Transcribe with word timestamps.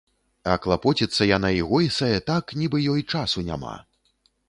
А 0.53 0.55
клапоціцца 0.63 1.27
яна 1.37 1.53
і 1.59 1.63
гойсае 1.73 2.11
так, 2.33 2.57
нібы 2.65 2.85
ёй 2.97 3.07
часу 3.11 3.49
няма. 3.55 3.81